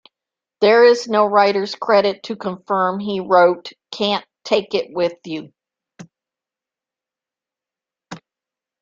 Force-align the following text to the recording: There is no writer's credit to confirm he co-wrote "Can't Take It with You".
There 0.61 0.83
is 0.83 1.07
no 1.07 1.27
writer's 1.27 1.75
credit 1.75 2.23
to 2.23 2.35
confirm 2.35 2.97
he 2.97 3.19
co-wrote 3.19 3.71
"Can't 3.91 4.25
Take 4.43 4.73
It 4.73 4.87
with 4.91 5.13
You". 5.25 5.53